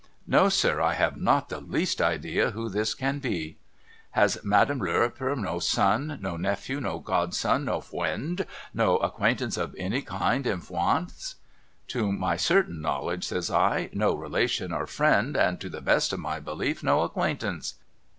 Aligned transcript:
No 0.25 0.49
sir 0.49 0.81
I 0.81 0.95
have 0.95 1.15
not 1.15 1.49
the 1.49 1.59
least 1.59 2.01
idea 2.01 2.49
who 2.49 2.69
this 2.69 2.95
can 2.95 3.19
be.'' 3.19 3.57
Has 4.17 4.39
Madame 4.43 4.79
Lirrwiper 4.79 5.35
no 5.35 5.59
son, 5.59 6.17
no 6.23 6.35
nephew, 6.37 6.79
no 6.81 6.97
godson, 6.97 7.65
no 7.65 7.81
frrwiend, 7.81 8.47
no 8.73 8.97
acquaintance 8.97 9.57
of 9.57 9.75
any 9.77 10.01
kind 10.01 10.47
in 10.47 10.59
Frrwance?'' 10.59 11.35
To 11.89 12.11
my 12.11 12.35
certain 12.35 12.81
knowledge' 12.81 13.27
says 13.27 13.51
I' 13.51 13.91
no 13.93 14.15
relation 14.15 14.73
or 14.73 14.87
friend, 14.87 15.37
and 15.37 15.61
to 15.61 15.69
the 15.69 15.81
best 15.81 16.13
of 16.13 16.19
my 16.19 16.39
belief 16.39 16.81
no 16.81 17.01
acquaintance.' 17.03 17.75